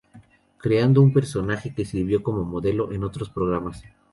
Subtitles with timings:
[0.57, 3.83] Creando un personaje que sirvió como modelo en otros programas.